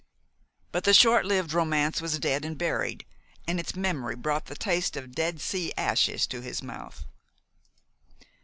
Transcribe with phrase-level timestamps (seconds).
[0.71, 3.05] But the short lived romance was dead and buried,
[3.47, 7.05] and its memory brought the taste of Dead Sea ashes to the mouth.